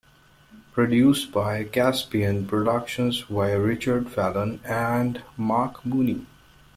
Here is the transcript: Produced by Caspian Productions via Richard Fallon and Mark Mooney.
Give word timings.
Produced 0.71 1.31
by 1.31 1.63
Caspian 1.63 2.47
Productions 2.47 3.19
via 3.29 3.59
Richard 3.59 4.09
Fallon 4.09 4.59
and 4.65 5.21
Mark 5.37 5.85
Mooney. 5.85 6.25